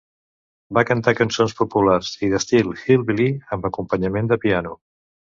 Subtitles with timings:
[0.77, 4.75] Va cantar cançons populars i d'estil "hillbilly" amb acompanyament de piano.